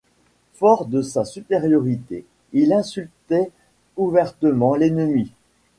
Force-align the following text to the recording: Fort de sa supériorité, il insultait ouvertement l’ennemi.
Fort 0.55 0.85
de 0.87 1.03
sa 1.03 1.25
supériorité, 1.25 2.25
il 2.53 2.73
insultait 2.73 3.51
ouvertement 3.97 4.75
l’ennemi. 4.75 5.31